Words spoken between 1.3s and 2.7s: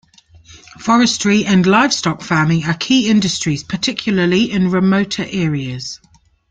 and livestock farming